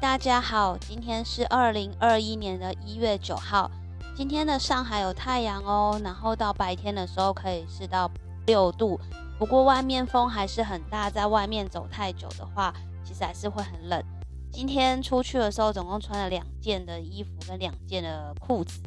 [0.00, 3.70] 大家好，今天是二零二一年的一月九号。
[4.14, 8.10] 今天的上海有太阳哦，然后到白天的时候可以是到
[8.46, 9.00] 六度，
[9.38, 12.74] 不过外面风还是很大，在外面走太久的话，
[13.04, 14.02] 其实还是会很冷。
[14.52, 18.80] 今天出去的时候，总共穿了两件的衣服跟两件的裤子，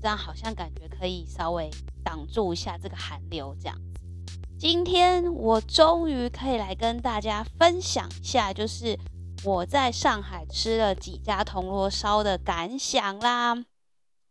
[0.00, 1.70] 这样好像感觉可以稍微
[2.02, 3.56] 挡住一下这个寒流。
[3.58, 3.76] 这样，
[4.58, 8.98] 今天我终于可以来跟大家分享一下，就是
[9.44, 13.54] 我在上海吃了几家铜锣烧的感想啦。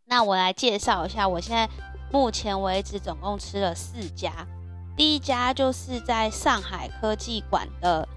[0.06, 1.70] 那我来介绍一下，我现在
[2.10, 4.32] 目前为止总共吃了四家。
[4.96, 8.08] 第一家就是在上海科技馆的，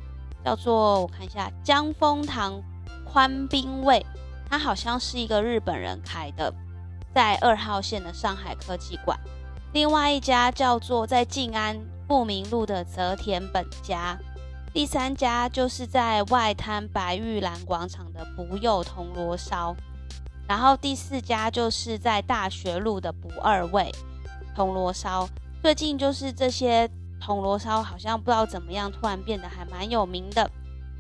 [0.44, 2.60] 叫做我看一下江丰堂
[3.06, 4.04] 宽宾味，
[4.50, 6.52] 它好像是一个日本人开的，
[7.14, 9.20] 在二号线的上海科技馆。
[9.72, 14.18] 另外一家叫做在静安富民路的泽田本家。
[14.74, 19.76] 第三家就是在外滩白玉兰广场的不柚铜锣烧。
[20.48, 23.92] 然后第四家就是在大学路的不二味
[24.56, 25.28] 铜锣烧，
[25.62, 30.50] 最近就是这些铜锣烧好像不知道怎么样，突然变得还蛮有名的。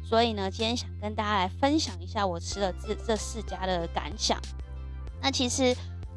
[0.03, 4.37] 所以呢，今天想跟大家来分享一下我吃了这这四家的感想。
[5.21, 5.75] 那其实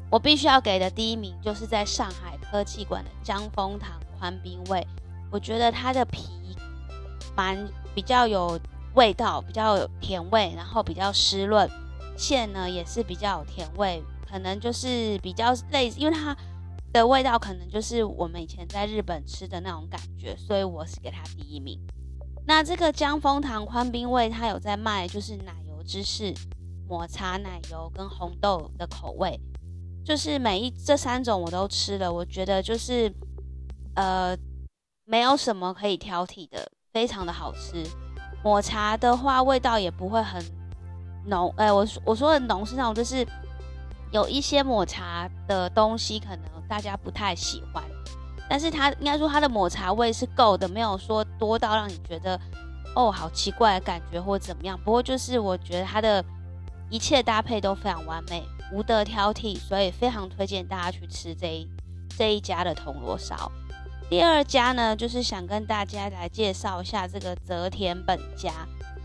[0.09, 4.85] 我必须要给的第一名就是在上海科技馆的江丰堂宽冰味，
[5.29, 6.27] 我觉得它的皮
[7.35, 8.59] 蛮比较有
[8.95, 11.69] 味道，比较有甜味，然后比较湿润。
[12.17, 16.35] 馅呢也是比较有甜味，可能就是比较类似，因为它
[16.93, 21.79] 的味道可能就是我们以前在日本吃的那种感觉，所以我是给它第一名。
[22.45, 26.33] 那这个江丰堂宽冰味，它有在卖，就是奶油芝士、
[26.87, 29.39] 抹茶奶油跟红豆的口味，
[30.03, 33.11] 就是每一这三种我都吃了，我觉得就是
[33.95, 34.37] 呃
[35.05, 37.83] 没有什么可以挑剔的，非常的好吃。
[38.43, 40.43] 抹茶的话，味道也不会很。
[41.23, 43.23] 浓，哎，我我说的浓是那种，就是
[44.11, 47.83] 有一些抹茶的东西，可能大家不太喜欢，
[48.49, 52.39] 但是它应该说它的抹茶味是够的，没有说多到让你觉得
[52.95, 54.75] 哦好奇怪的感觉或怎么样。
[54.83, 56.25] 不过就是我觉得它的
[56.89, 58.43] 一切搭配都非常完美，
[58.73, 61.69] 无得挑剔，所以非常推荐大家去吃这一
[62.17, 63.51] 这一家的铜锣烧。
[64.11, 68.51] 第二家呢，就是想跟大家来介绍一下这个泽田本家。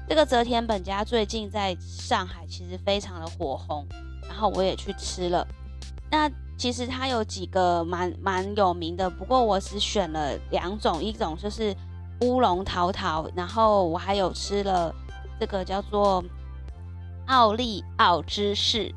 [0.09, 3.87] 这个泽田本家最近在上海其实非常的火红，
[4.29, 5.47] 然后我也去吃了。
[6.11, 6.29] 那
[6.59, 11.73] 其实它有几个蛮蛮有名的，不过我只选了两种，一种就是
[12.23, 14.93] 乌龙桃桃，然后我还有吃了
[15.39, 16.25] 这个叫做
[17.27, 18.93] 奥利奥芝士，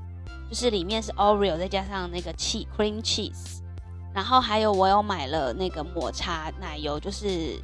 [0.50, 3.60] 就是里面是 Oreo 再加上那个气 cream cheese，
[4.14, 7.60] 然后还有我有买了那个抹茶奶油，就是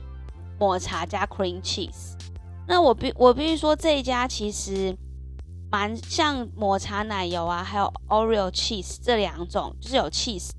[0.59, 2.13] 抹茶加 cream cheese。
[2.67, 4.95] 那我必我必须说，这一家其实
[5.72, 10.50] 蛮像抹茶奶油啊，还有 Oreo cheese 这两种，就是有 cheese，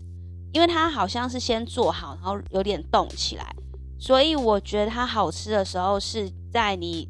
[0.52, 3.56] 因为它好像是先做好，然后有点冻起来，
[3.98, 7.08] 所以我觉得它好吃的时候是在你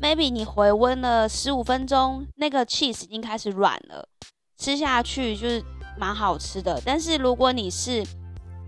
[0.00, 4.08] maybe 你回温了十五分钟，那个 cheese 已经开始软了，
[4.56, 5.62] 吃下去就是
[5.96, 6.80] 蛮好吃的。
[6.84, 8.04] 但是如果你是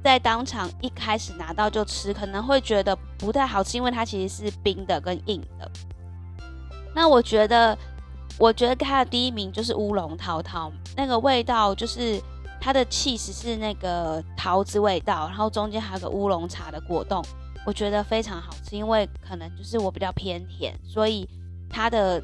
[0.04, 5.70] 在当场一开始拿到就吃，可能会觉得不太好吃，因为它其实是冰的跟硬的。
[6.94, 7.76] 那我觉得，
[8.38, 12.20] 我觉得它的第一名就是乌龙桃桃，那个味道就是
[12.60, 17.22] 它的气势是那个桃子味道，然后中间还有个乌龙茶的果冻，
[17.66, 18.76] 我觉得非常好吃。
[18.76, 21.28] 因为可能就是我比较偏甜，所以
[21.68, 22.22] 它的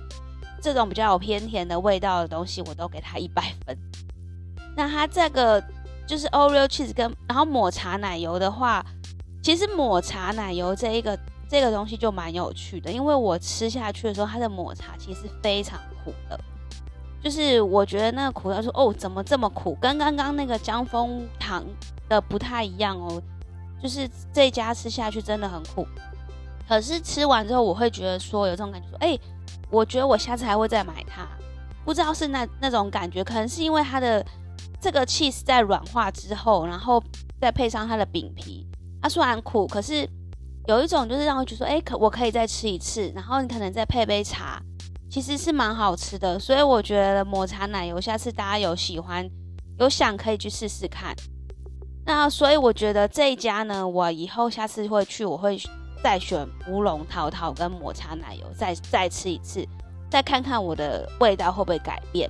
[0.60, 3.76] 这种比较有偏甜的味道的东西，我都给它一百分。
[4.76, 5.62] 那它这个。
[6.04, 8.84] 就是 Oreo cheese 跟然后抹茶奶油的话，
[9.40, 11.18] 其实抹茶奶油这一个
[11.48, 16.38] 这个东西就蛮有趣的，因为我吃下去的时候，它的抹茶其实非常苦的，
[17.22, 21.64] 就是我觉得那个苦他说哦怎么这么苦，跟刚刚那个江峰糖
[22.08, 23.22] 的不太一样哦，
[23.80, 25.86] 就是这家吃下去真的很苦，
[26.68, 29.18] 可是吃完之后我会觉得说有这种感觉说哎，
[29.70, 31.26] 我觉得我下次还会再买它，
[31.84, 34.22] 不知道是那那种感觉，可能是因为它的。
[34.82, 37.00] 这个 cheese 在软化之后，然后
[37.40, 38.66] 再配上它的饼皮，
[39.00, 40.04] 它虽然苦，可是
[40.66, 44.60] 有一种就是让我觉得说，哎，可我可以再吃一次，然后你可能再配杯茶，
[45.08, 46.36] 其实是蛮好吃的。
[46.36, 49.24] 所以我觉得抹茶奶油，下次大家有喜欢
[49.78, 51.14] 有想可以去试试看。
[52.04, 55.56] 那所以我觉得这一家呢，我以后下次会去，我会
[56.02, 59.64] 再选乌龙桃桃跟抹茶奶油，再再吃一次，
[60.10, 62.28] 再看看我的味道会不会改变。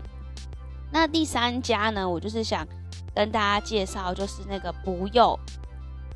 [0.92, 2.66] 那第三家呢，我就是想
[3.14, 5.38] 跟大家介绍，就是那个不柚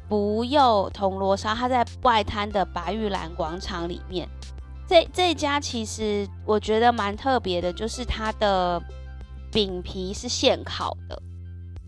[0.08, 4.28] 不柚铜锣烧，它在外滩的白玉兰广场里面。
[4.87, 8.81] 这这家其实我觉得蛮特别的，就是它的
[9.50, 11.20] 饼皮是现烤的，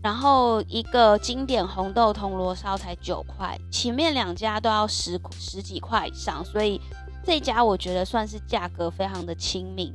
[0.03, 6.81] 然后一个经典红豆铜锣烧才九块，前面两家都要十十几块以上，所以
[7.23, 9.93] 这家我觉得算是价格非常的亲民，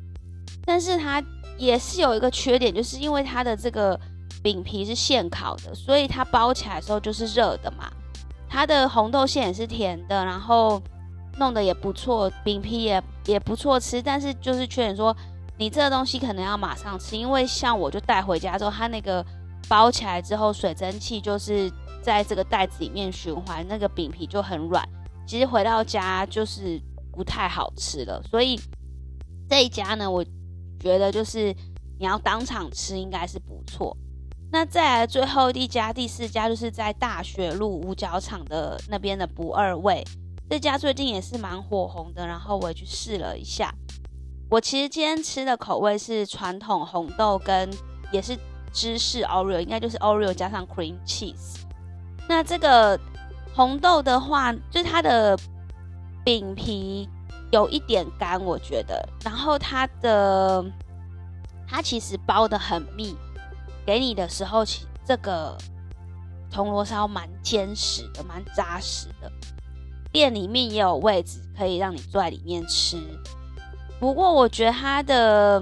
[0.64, 1.22] 但是它
[1.58, 3.98] 也是有一个缺点，就是因为它的这个
[4.42, 7.90] 饼皮是现烤的，所以它包起来的时候就是热的嘛，
[8.48, 10.82] 它的红豆馅也是甜的，然后。
[11.36, 15.12] 弄得也不错，饼皮也也不错吃，但是就是缺点说，
[15.58, 19.26] 你这个东西可能要马上吃，因为像我就带回家之后，它那个
[19.68, 21.68] 包起来之后，水蒸气就是
[22.00, 24.88] 在这个袋子里面循环，那个饼皮就很软，
[25.26, 26.80] 其实回到家就是
[27.10, 28.22] 不太好吃了。
[28.30, 28.56] 所以
[29.50, 30.24] 这一家呢，我
[30.84, 31.50] 觉得就是
[31.98, 33.96] 你要当场吃应该是不错。
[34.52, 40.04] 那再来最后一家、第四家就是在大学路五角场的那边的不二味。
[40.50, 43.74] 这家最近也是蛮火红的，然后我也去试了一下。
[44.50, 47.68] 我其实今天吃的口味是传统红豆跟
[48.12, 48.38] 也是
[48.72, 51.62] 芝士 Oreo，应该就是 Oreo 加上 cream cheese。
[52.28, 53.00] 那这个
[53.54, 55.36] 红豆的话，就是它的
[56.22, 57.08] 饼皮
[57.50, 59.08] 有一点干，我觉得。
[59.24, 60.64] 然后它的
[61.66, 63.16] 它其实包的很密，
[63.86, 65.56] 给你的时候，其这个
[66.50, 69.30] 铜锣烧蛮坚实的，蛮扎实的。
[70.12, 72.96] 店里面也有位置可以让你坐在里面吃，
[73.98, 75.60] 不过我觉得它的，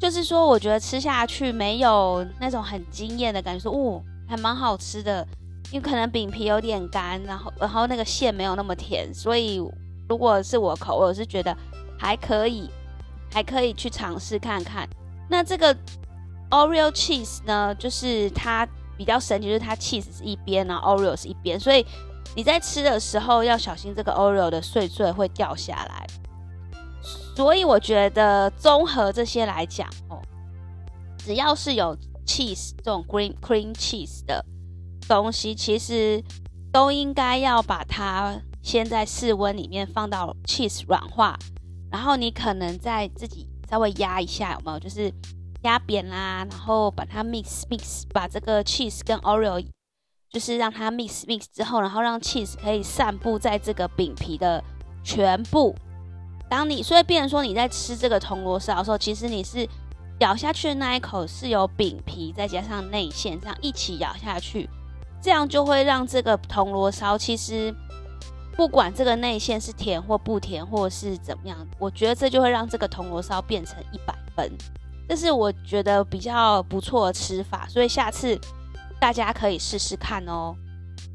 [0.00, 5.26] 就是说，我觉得吃下去没有那种很惊艳的感觉，说哦，还蛮好吃的，
[5.70, 9.60] 因为可能饼皮有点干，然后然后那个馅没有那么甜，所以
[10.10, 11.56] 如果是我口味，我是觉得
[11.98, 12.68] 还可以，
[13.32, 14.86] 还可以去尝试看看。
[15.30, 15.74] 那这个
[16.50, 18.68] Oreo cheese 呢，就是它
[18.98, 21.86] 比较神奇，就是它 cheese 是一边，然后 Oreo 是一边，所以。
[22.36, 26.06] 你在吃的时候要小心，这个 Oreo 的碎碎会掉下来。
[27.34, 30.22] 所以我觉得综合这些来讲哦，
[31.18, 34.44] 只要是有 cheese 这种 green cream cheese 的
[35.08, 36.22] 东西，其实
[36.70, 41.38] 都应该要把它先在室温里面放到 cheese 软化，
[41.90, 44.78] 然后你可能再自己稍微压一下，有没有？
[44.78, 45.12] 就是
[45.62, 49.64] 压扁啦，然后把它 mix mix，把这个 cheese 跟 Oreo。
[50.32, 54.62] 就是让它 mix mix 之后，然后让 cheese 可以散布在这个饼皮的
[55.02, 55.74] 全部。
[56.48, 59.68] 当你所以变成说你在吃这个铜锣烧的时候，其实你是
[60.20, 64.70] 咬下去的那一口是有饼皮再加上内馅这样一起咬下去，
[65.20, 67.74] 这样就会让这个铜锣烧其实
[68.60, 74.52] 不管这个内馅是甜或不甜或是怎么样，我觉得这就会让这个铜锣烧变成一百分。
[75.08, 78.38] 这是我觉得比较不错的吃法，所以下次。
[79.00, 80.54] 大家可以试试看哦，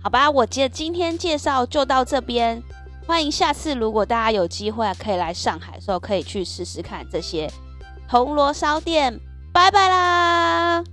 [0.01, 2.59] 好吧，我接今天介绍就到这边，
[3.06, 7.48] 欢迎下次如果大家有机会可以来上海的时候，可以去试试看这些
[8.09, 9.19] 铜锣烧店，
[9.53, 10.83] 拜拜啦。